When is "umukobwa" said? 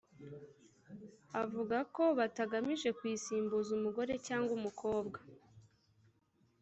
4.59-5.17